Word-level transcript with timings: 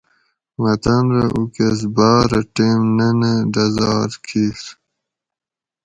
مہ 0.61 0.73
تن 0.83 1.05
رہ 1.15 1.25
اوکس 1.33 1.79
باۤرہ 1.95 2.41
ٹیم 2.55 2.79
ننہ 2.97 3.31
ڈزار 3.53 4.11
کیر 4.25 4.61